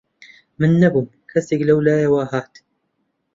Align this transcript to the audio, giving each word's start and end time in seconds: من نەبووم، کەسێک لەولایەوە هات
من 0.59 0.71
نەبووم، 0.81 1.07
کەسێک 1.31 1.61
لەولایەوە 1.67 2.23
هات 2.31 2.53